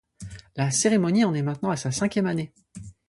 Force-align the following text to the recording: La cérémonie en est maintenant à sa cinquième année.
La 0.55 0.71
cérémonie 0.71 1.25
en 1.25 1.35
est 1.35 1.43
maintenant 1.43 1.69
à 1.69 1.75
sa 1.77 1.91
cinquième 1.91 2.25
année. 2.25 2.51